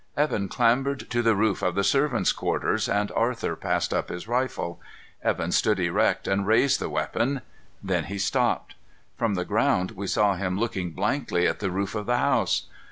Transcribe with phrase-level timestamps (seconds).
[0.17, 4.81] Evan clambered to the roof of the servants' quarters, and Arthur passed up his rifle.
[5.23, 7.41] Evan stood erect and raised the weapon.
[7.83, 8.73] Then he stopped.
[9.15, 12.65] From the ground, we saw him looking blankly at the roof of the house.